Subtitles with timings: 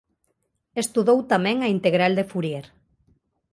[0.83, 2.65] Estudou tamén a integral de Fourier.